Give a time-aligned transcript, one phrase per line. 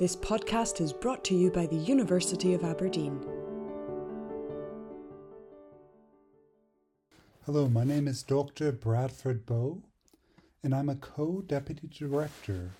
[0.00, 3.22] This podcast is brought to you by the University of Aberdeen.
[7.44, 8.72] Hello, my name is Dr.
[8.72, 9.82] Bradford Bowe,
[10.62, 12.70] and I'm a co deputy director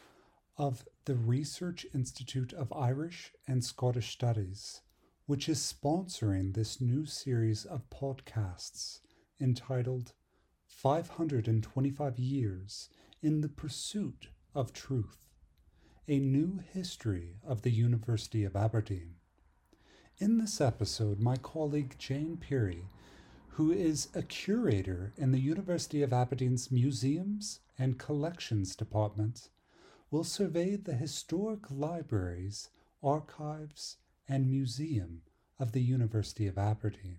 [0.57, 4.81] of the Research Institute of Irish and Scottish Studies,
[5.27, 9.01] which is sponsoring this new series of podcasts
[9.39, 10.15] entitled
[10.69, 12.89] 525 Years
[13.21, 15.30] in the Pursuit of Truth
[16.09, 19.17] A New History of the University of Aberdeen.
[20.19, 22.87] In this episode, my colleague Jane Peary,
[23.51, 29.51] who is a curator in the University of Aberdeen's Museums and Collections Department,
[30.11, 32.71] will survey the historic libraries,
[33.03, 35.21] archives, and museum
[35.59, 37.19] of the University of Aberdeen,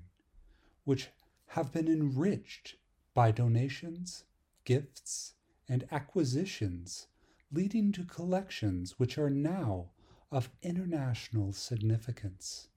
[0.85, 1.09] which
[1.49, 2.75] have been enriched
[3.13, 4.23] by donations,
[4.65, 5.35] gifts,
[5.69, 7.07] and acquisitions,
[7.51, 9.89] leading to collections which are now
[10.31, 12.69] of international significance.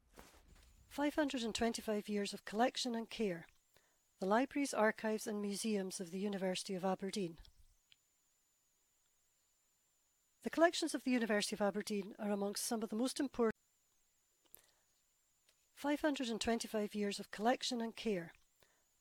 [0.88, 3.46] 525 years of collection and care.
[4.20, 7.36] The libraries, archives, and museums of the University of Aberdeen.
[10.42, 13.54] The collections of the University of Aberdeen are amongst some of the most important
[15.74, 18.32] 525 years of collection and care.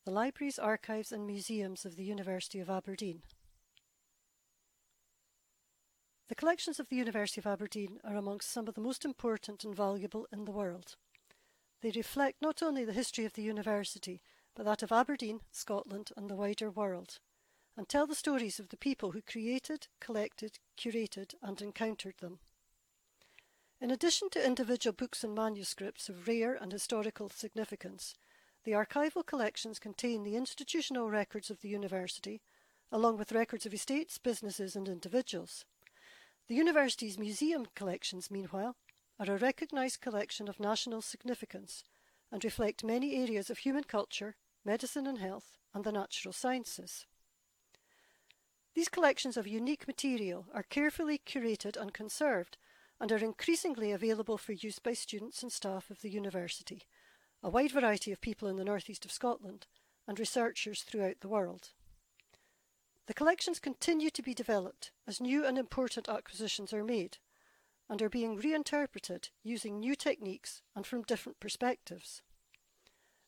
[0.06, 3.22] The libraries, archives, and museums of the University of Aberdeen.
[6.30, 9.76] The collections of the University of Aberdeen are amongst some of the most important and
[9.76, 10.96] valuable in the world.
[11.82, 14.22] They reflect not only the history of the university,
[14.56, 17.20] but that of Aberdeen, Scotland, and the wider world
[17.76, 22.40] and tell the stories of the people who created, collected, curated, and encountered them.
[23.82, 28.16] In addition to individual books and manuscripts of rare and historical significance,
[28.64, 32.42] the archival collections contain the institutional records of the university,
[32.92, 35.66] along with records of estates, businesses, and individuals.
[36.50, 38.76] The university's museum collections, meanwhile,
[39.20, 41.84] are a recognised collection of national significance
[42.32, 47.06] and reflect many areas of human culture, medicine and health, and the natural sciences.
[48.76, 52.58] These collections of unique material are carefully curated and conserved
[53.00, 56.84] and are increasingly available for use by students and staff of the university,
[57.42, 59.68] a wide variety of people in the northeast of Scotland,
[60.08, 61.70] and researchers throughout the world.
[63.06, 67.18] The collections continue to be developed as new and important acquisitions are made
[67.90, 72.22] and are being reinterpreted using new techniques and from different perspectives.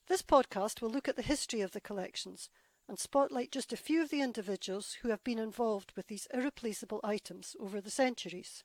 [0.08, 2.50] This podcast will look at the history of the collections
[2.88, 7.02] and spotlight just a few of the individuals who have been involved with these irreplaceable
[7.04, 8.64] items over the centuries.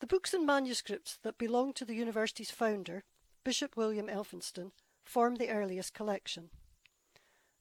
[0.00, 3.04] The books and manuscripts that belong to the university's founder,
[3.42, 4.72] Bishop William Elphinstone,
[5.02, 6.50] form the earliest collection.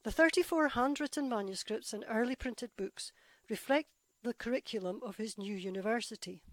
[0.04, 3.14] The 34 handwritten manuscripts and early printed books
[3.50, 3.88] reflect
[4.22, 6.44] the curriculum of his new university.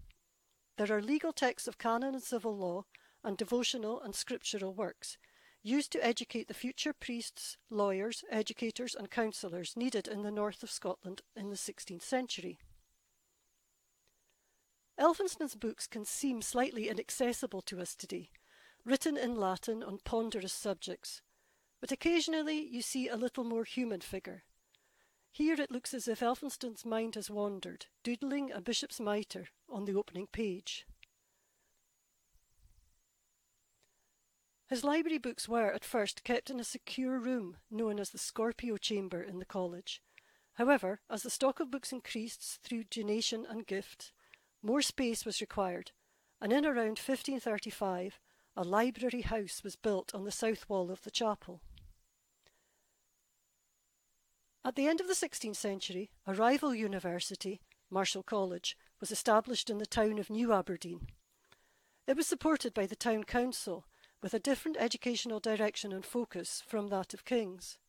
[0.77, 2.85] There are legal texts of canon and civil law
[3.25, 5.17] and devotional and scriptural works,
[5.63, 10.71] used to educate the future priests, lawyers, educators, and counsellors needed in the north of
[10.71, 12.57] Scotland in the 16th century.
[14.97, 18.29] Elphinstone's books can seem slightly inaccessible to us today,
[18.85, 21.21] written in Latin on ponderous subjects,
[21.81, 24.43] but occasionally you see a little more human figure.
[25.31, 29.95] Here it looks as if Elphinstone's mind has wandered, doodling a bishop's mitre on the
[29.95, 30.85] opening page.
[34.67, 38.77] His library books were, at first, kept in a secure room known as the Scorpio
[38.77, 40.01] Chamber in the college.
[40.53, 44.13] However, as the stock of books increased through donation and gift,
[44.61, 45.91] more space was required,
[46.39, 48.19] and in around 1535
[48.55, 51.61] a library house was built on the south wall of the chapel.
[54.63, 59.79] At the end of the 16th century, a rival university, Marischal College, was established in
[59.79, 61.07] the town of New Aberdeen.
[62.05, 63.85] It was supported by the town council
[64.21, 67.79] with a different educational direction and focus from that of King's.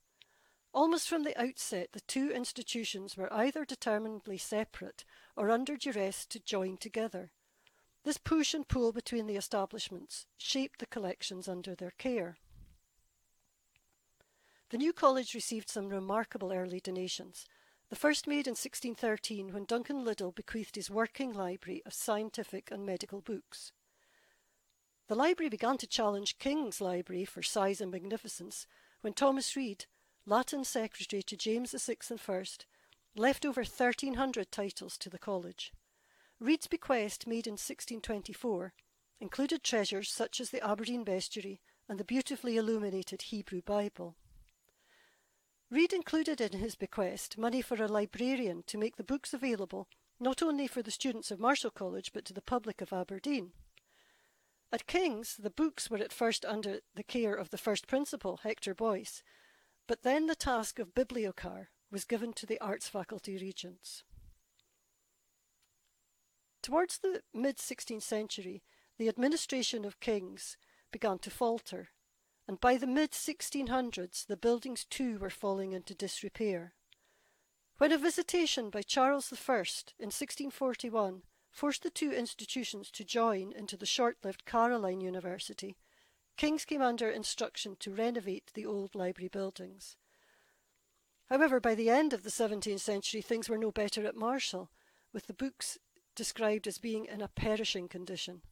[0.72, 5.04] Almost from the outset, the two institutions were either determinedly separate
[5.36, 7.32] or under duress to join together.
[8.04, 12.38] This push and pull between the establishments shaped the collections under their care.
[14.72, 17.44] The new college received some remarkable early donations.
[17.90, 22.86] The first made in 1613 when Duncan Liddell bequeathed his working library of scientific and
[22.86, 23.72] medical books.
[25.08, 28.66] The library began to challenge King's Library for size and magnificence
[29.02, 29.84] when Thomas Reid,
[30.24, 32.44] Latin secretary to James VI and I,
[33.14, 35.74] left over 1,300 titles to the college.
[36.40, 38.72] Reid's bequest, made in 1624,
[39.20, 41.60] included treasures such as the Aberdeen Bestiary
[41.90, 44.16] and the beautifully illuminated Hebrew Bible.
[45.72, 49.88] Reid included in his bequest money for a librarian to make the books available
[50.20, 53.52] not only for the students of Marischal College but to the public of Aberdeen.
[54.70, 58.74] At King's, the books were at first under the care of the first principal, Hector
[58.74, 59.22] Boece,
[59.88, 64.04] but then the task of bibliocar was given to the arts faculty regents.
[66.62, 68.62] Towards the mid 16th century,
[68.98, 70.58] the administration of King's
[70.90, 71.88] began to falter,
[72.46, 76.74] and by the mid 1600s the buildings too were falling into disrepair.
[77.78, 79.54] When a visitation by Charles I
[79.98, 85.76] in 1641 forced the two institutions to join into the short lived Caroline University,
[86.36, 89.96] King's came under instruction to renovate the old library buildings.
[91.28, 94.70] However, by the end of the 17th century, things were no better at Marischal,
[95.12, 95.78] with the books
[96.14, 98.42] described as being in a perishing condition.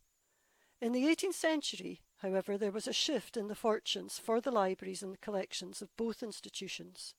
[0.81, 5.03] In the 18th century, however, there was a shift in the fortunes for the libraries
[5.03, 7.15] and the collections of both institutions.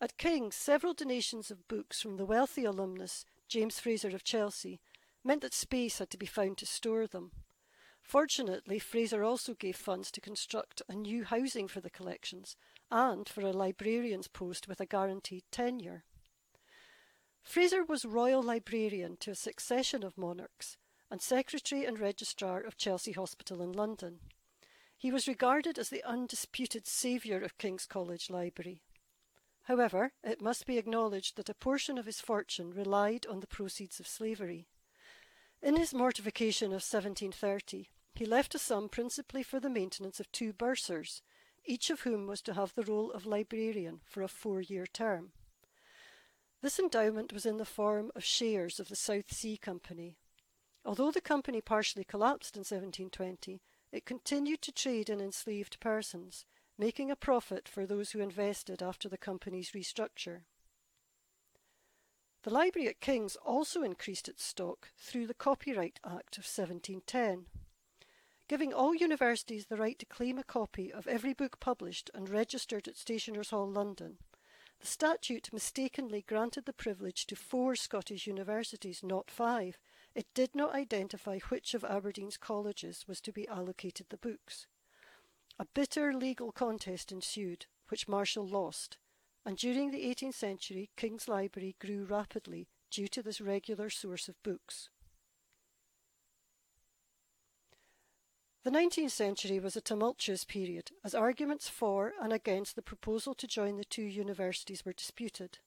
[0.00, 4.80] At King's, several donations of books from the wealthy alumnus James Fraser of Chelsea
[5.24, 7.30] meant that space had to be found to store them.
[8.02, 12.56] Fortunately, Fraser also gave funds to construct a new housing for the collections
[12.90, 16.04] and for a librarian's post with a guaranteed tenure.
[17.42, 20.76] Fraser was royal librarian to a succession of monarchs
[21.12, 24.18] and secretary and registrar of Chelsea Hospital in London.
[24.96, 28.80] He was regarded as the undisputed saviour of King's College Library.
[29.64, 34.00] However, it must be acknowledged that a portion of his fortune relied on the proceeds
[34.00, 34.68] of slavery.
[35.60, 40.54] In his mortification of 1730, he left a sum principally for the maintenance of two
[40.54, 41.20] bursars,
[41.66, 45.32] each of whom was to have the role of librarian for a four year term.
[46.62, 50.16] This endowment was in the form of shares of the South Sea Company.
[50.84, 53.62] Although the company partially collapsed in 1720,
[53.92, 56.44] it continued to trade in enslaved persons,
[56.76, 60.42] making a profit for those who invested after the company's restructure.
[62.42, 67.46] The library at King's also increased its stock through the Copyright Act of 1710,
[68.48, 72.88] giving all universities the right to claim a copy of every book published and registered
[72.88, 74.18] at Stationers' Hall, London
[74.82, 79.78] the statute mistakenly granted the privilege to four Scottish universities, not five.
[80.12, 84.66] It did not identify which of Aberdeen's colleges was to be allocated the books.
[85.56, 88.98] A bitter legal contest ensued, which Marischal lost,
[89.46, 94.42] and during the 18th century King's Library grew rapidly due to this regular source of
[94.42, 94.90] books.
[98.64, 103.48] The 19th century was a tumultuous period as arguments for and against the proposal to
[103.48, 105.58] join the two universities were disputed.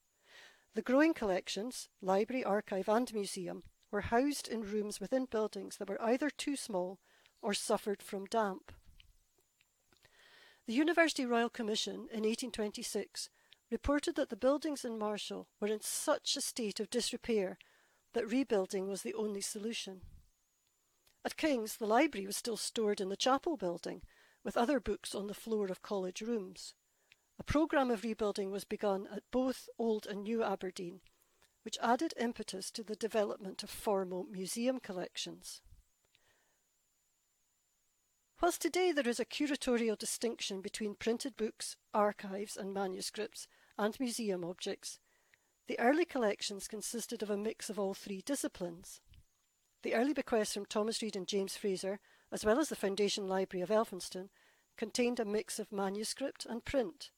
[0.75, 6.01] The growing collections, library, archive, and museum, were housed in rooms within buildings that were
[6.01, 6.99] either too small
[7.41, 8.71] or suffered from damp.
[10.65, 13.29] The University Royal Commission in 1826
[13.69, 17.57] reported that the buildings in Marischal were in such a state of disrepair
[18.13, 20.01] that rebuilding was the only solution.
[21.25, 24.03] At King's, the library was still stored in the chapel building,
[24.43, 26.75] with other books on the floor of college rooms.
[27.39, 31.01] A programme of rebuilding was begun at both Old and New Aberdeen,
[31.63, 35.61] which added impetus to the development of formal museum collections.
[38.39, 43.47] Whilst today there is a curatorial distinction between printed books, archives, and manuscripts,
[43.79, 44.99] and museum objects,
[45.67, 49.01] the early collections consisted of a mix of all three disciplines.
[49.85, 51.99] The early bequests from Thomas Reid and James Fraser,
[52.31, 54.29] as well as the Foundation Library of Elphinstone,
[54.77, 57.11] contained a mix of manuscript and print,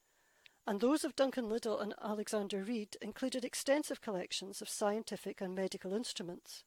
[0.65, 5.93] and those of Duncan Liddell and Alexander Reid included extensive collections of scientific and medical
[5.93, 6.65] instruments.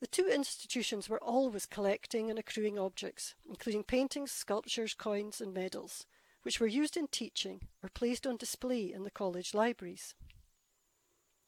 [0.00, 6.04] The two institutions were always collecting and accruing objects, including paintings, sculptures, coins, and medals,
[6.42, 10.16] which were used in teaching or placed on display in the college libraries.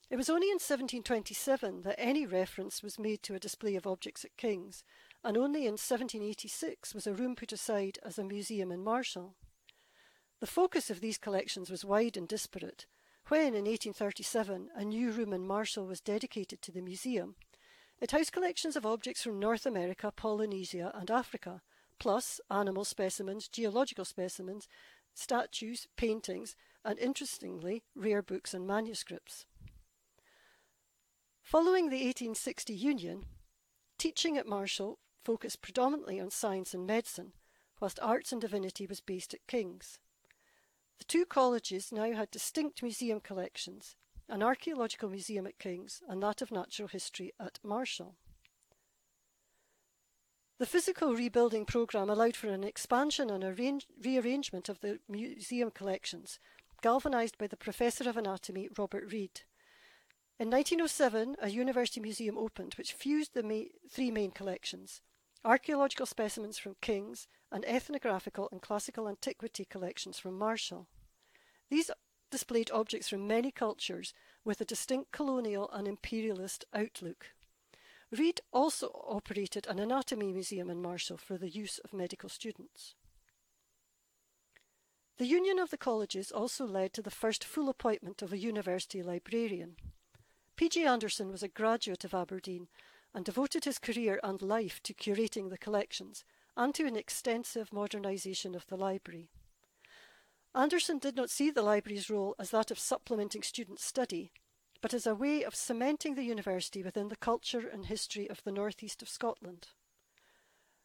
[0.09, 4.23] It was only in 1727 that any reference was made to a display of objects
[4.23, 4.83] at King's,
[5.23, 9.35] and only in 1786 was a room put aside as a museum in Marischal.
[10.39, 12.85] The focus of these collections was wide and disparate.
[13.29, 17.35] When, in 1837, a new room in Marischal was dedicated to the museum,
[18.03, 21.61] it housed collections of objects from North America, Polynesia, and Africa,
[21.99, 24.67] plus animal specimens, geological specimens,
[25.13, 29.45] statues, paintings, and interestingly, rare books and manuscripts.
[31.43, 33.25] Following the 1860 Union,
[33.99, 37.33] teaching at Marischal focused predominantly on science and medicine,
[37.79, 39.99] whilst arts and divinity was based at King's.
[40.97, 43.95] The two colleges now had distinct museum collections,
[44.29, 48.15] an archaeological museum at King's and that of natural history at Marischal.
[50.59, 53.53] The physical rebuilding programme allowed for an expansion and a
[54.01, 56.39] rearrangement of the museum collections,
[56.81, 59.41] galvanised by the Professor of Anatomy Robert Reid.
[60.39, 65.01] In 1907, a university museum opened which fused the ma- three main collections
[65.45, 70.87] archaeological specimens from King's and ethnographical and classical antiquity collections from Marischal.
[71.69, 71.91] These
[72.31, 74.13] displayed objects from many cultures
[74.45, 77.27] with a distinct colonial and imperialist outlook.
[78.11, 82.95] Reid also operated an anatomy museum in Marischal for the use of medical students.
[85.17, 89.03] The union of the colleges also led to the first full appointment of a university
[89.03, 89.75] librarian.
[90.55, 90.85] P.J.
[90.85, 92.67] Anderson was a graduate of Aberdeen
[93.13, 96.23] and devoted his career and life to curating the collections
[96.55, 99.29] and to an extensive modernisation of the library.
[100.55, 104.31] Anderson did not see the library's role as that of supplementing student study,
[104.81, 108.51] but as a way of cementing the university within the culture and history of the
[108.51, 109.69] northeast of Scotland.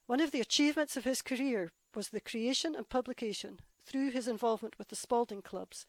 [0.07, 4.79] One of the achievements of his career was the creation and publication, through his involvement
[4.79, 5.85] with the Spalding Clubs,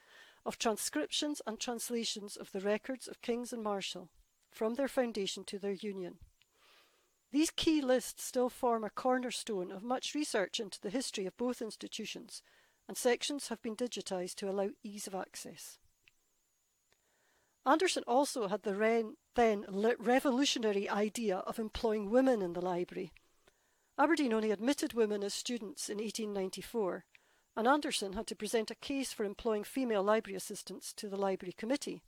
[0.46, 4.10] of transcriptions and translations of the records of Kings and Marischal,
[4.52, 6.16] from their foundation to their union.
[7.32, 11.62] These key lists still form a cornerstone of much research into the history of both
[11.62, 12.42] institutions,
[12.88, 15.78] and sections have been digitised to allow ease of access.
[17.66, 19.66] Anderson also had the then
[20.00, 23.12] revolutionary idea of employing women in the library.
[24.00, 27.06] Aberdeen only admitted women as students in 1894,
[27.56, 31.54] and Anderson had to present a case for employing female library assistants to the Library
[31.54, 32.02] Committee.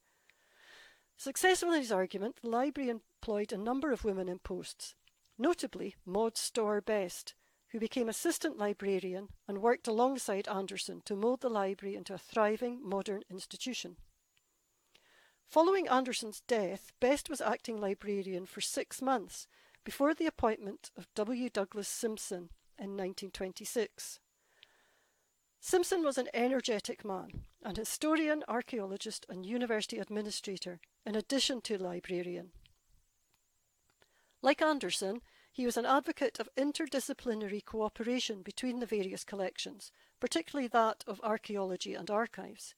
[1.17, 4.95] Successful in his argument, the library employed a number of women in posts,
[5.38, 7.36] notably Maud Storr Best,
[7.71, 12.79] who became assistant librarian and worked alongside Anderson to mould the library into a thriving
[12.83, 13.98] modern institution.
[15.48, 19.48] Following Anderson's death, Best was acting librarian for six months
[19.83, 21.50] before the appointment of W.
[21.50, 24.19] Douglas Simpson in 1926.
[25.63, 32.50] Simpson was an energetic man, an historian, archaeologist, and university administrator, in addition to librarian.
[34.41, 41.03] Like Anderson, he was an advocate of interdisciplinary cooperation between the various collections, particularly that
[41.06, 42.74] of archaeology and archives.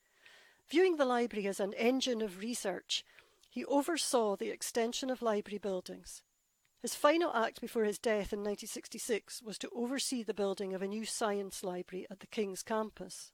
[0.70, 3.06] Viewing the library as an engine of research,
[3.50, 6.22] he oversaw the extension of library buildings.
[6.84, 10.88] His final act before his death in 1966 was to oversee the building of a
[10.88, 13.32] new science library at the King's campus.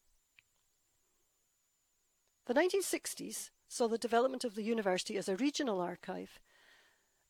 [2.46, 6.40] The 1960s saw the development of the university as a regional archive.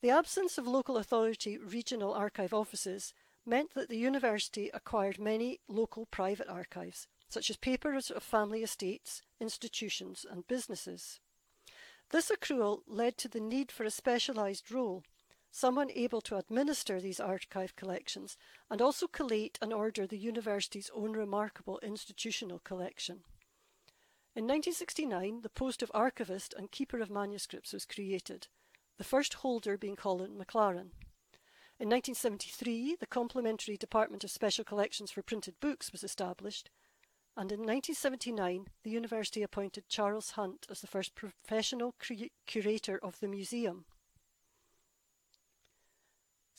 [0.01, 3.13] The absence of local authority regional archive offices
[3.45, 9.21] meant that the university acquired many local private archives, such as papers of family estates,
[9.39, 11.21] institutions, and businesses.
[12.09, 15.03] This accrual led to the need for a specialised role,
[15.51, 18.37] someone able to administer these archive collections
[18.69, 23.21] and also collate and order the university's own remarkable institutional collection.
[24.35, 28.47] In 1969, the post of archivist and keeper of manuscripts was created,
[28.97, 30.91] the first holder being Colin McLaren.
[31.79, 36.69] In 1973, the Complementary Department of Special Collections for Printed Books was established,
[37.35, 41.95] and in 1979 the university appointed Charles Hunt as the first professional
[42.45, 43.85] curator of the museum.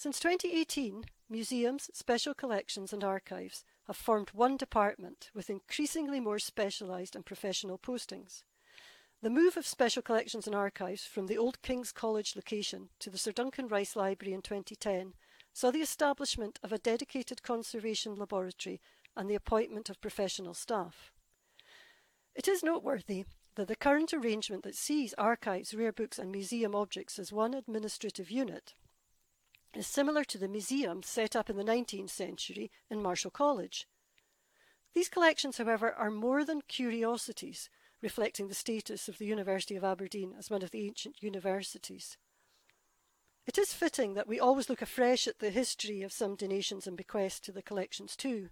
[0.00, 7.14] Since 2018, museums, special collections, and archives have formed one department with increasingly more specialised
[7.14, 8.42] and professional postings.
[9.20, 13.18] The move of special collections and archives from the old King's College location to the
[13.18, 15.12] Sir Duncan Rice Library in 2010
[15.52, 18.80] saw the establishment of a dedicated conservation laboratory
[19.14, 21.12] and the appointment of professional staff.
[22.34, 23.26] It is noteworthy
[23.56, 28.30] that the current arrangement that sees archives, rare books, and museum objects as one administrative
[28.30, 28.72] unit
[29.74, 33.86] is similar to the museum set up in the 19th century in Marischal College.
[34.94, 37.70] These collections, however, are more than curiosities,
[38.02, 42.16] reflecting the status of the University of Aberdeen as one of the ancient universities.
[43.46, 46.96] It is fitting that we always look afresh at the history of some donations and
[46.96, 48.50] bequests to the collections too,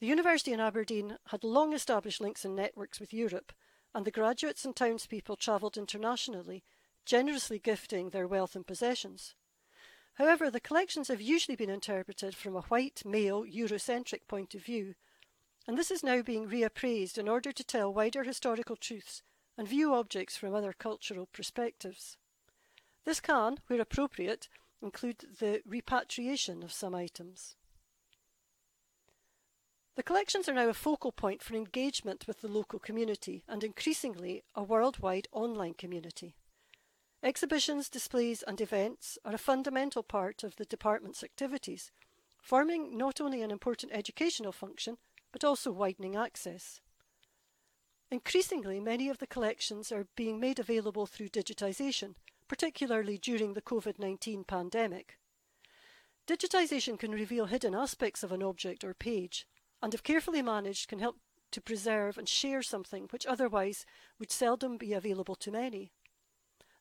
[0.00, 3.52] the University in Aberdeen had long established links and networks with Europe,
[3.92, 6.62] and the graduates and townspeople travelled internationally,
[7.04, 9.34] generously gifting their wealth and possessions.
[10.18, 14.96] However, the collections have usually been interpreted from a white, male, Eurocentric point of view,
[15.68, 19.22] and this is now being reappraised in order to tell wider historical truths
[19.56, 22.16] and view objects from other cultural perspectives.
[23.04, 24.48] This can, where appropriate,
[24.82, 27.54] include the repatriation of some items.
[29.94, 34.42] The collections are now a focal point for engagement with the local community and increasingly
[34.56, 36.34] a worldwide online community.
[37.22, 41.90] Exhibitions, displays, and events are a fundamental part of the department's activities,
[42.40, 44.98] forming not only an important educational function
[45.32, 46.80] but also widening access.
[48.10, 52.14] Increasingly, many of the collections are being made available through digitisation,
[52.46, 55.18] particularly during the COVID 19 pandemic.
[56.26, 59.46] Digitisation can reveal hidden aspects of an object or page,
[59.82, 61.16] and if carefully managed, can help
[61.50, 63.84] to preserve and share something which otherwise
[64.18, 65.92] would seldom be available to many.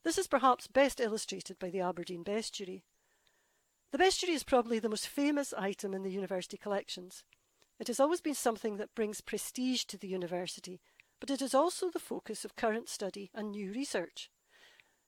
[0.03, 2.83] This is perhaps best illustrated by the Aberdeen Bestiary.
[3.91, 7.23] The bestiary is probably the most famous item in the university collections.
[7.79, 10.81] It has always been something that brings prestige to the university,
[11.19, 14.29] but it is also the focus of current study and new research.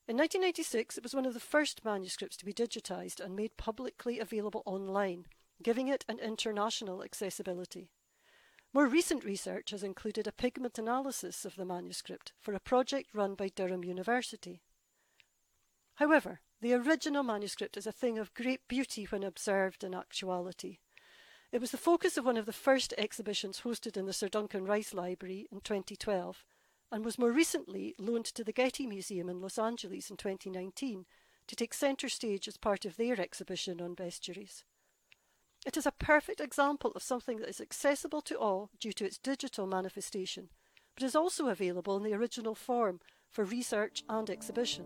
[0.07, 4.19] In 1996, it was one of the first manuscripts to be digitised and made publicly
[4.19, 5.25] available online,
[5.61, 7.91] giving it an international accessibility.
[8.73, 13.35] More recent research has included a pigment analysis of the manuscript for a project run
[13.35, 14.61] by Durham University.
[15.99, 20.77] However, the original manuscript is a thing of great beauty when observed in actuality.
[21.51, 24.63] It was the focus of one of the first exhibitions hosted in the Sir Duncan
[24.63, 26.45] Rice Library in 2012
[26.89, 31.05] and was more recently loaned to the Getty Museum in Los Angeles in 2019
[31.47, 34.63] to take centre stage as part of their exhibition on bestiaries.
[35.65, 39.17] It is a perfect example of something that is accessible to all due to its
[39.17, 40.47] digital manifestation,
[40.95, 44.85] but is also available in the original form for research and exhibition.